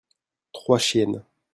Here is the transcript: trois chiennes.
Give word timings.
trois 0.51 0.79
chiennes. 0.79 1.23